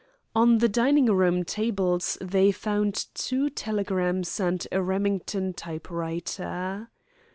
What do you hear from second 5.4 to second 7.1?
type writer.